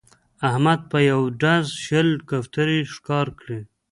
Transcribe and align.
احمد 0.49 0.79
په 0.91 0.97
یوه 1.09 1.25
ډز 1.41 1.65
شل 1.85 2.09
کوترې 2.29 2.79
ښکار 2.93 3.27
کړې 3.39 3.59